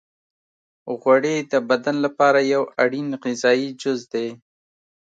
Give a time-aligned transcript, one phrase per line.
[0.99, 4.27] غوړې د بدن لپاره یو اړین غذایي جز دی.